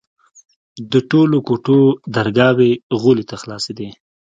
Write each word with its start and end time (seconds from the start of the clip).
د 0.91 0.93
ټولو 1.11 1.37
کوټو 1.47 1.79
درگاوې 2.15 2.71
غولي 3.01 3.25
ته 3.29 3.35
خلاصېدې. 3.41 3.89